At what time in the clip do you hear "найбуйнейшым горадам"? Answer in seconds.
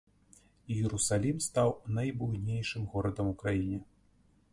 1.97-3.25